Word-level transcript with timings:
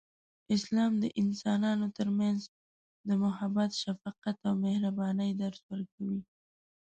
اسلام 0.55 0.91
د 1.03 1.05
انسانانو 1.21 1.85
ترمنځ 1.97 2.39
د 3.07 3.09
محبت، 3.23 3.71
شفقت، 3.83 4.37
او 4.47 4.53
مهربانۍ 4.65 5.31
درس 5.41 5.61
ورکوي. 5.71 6.21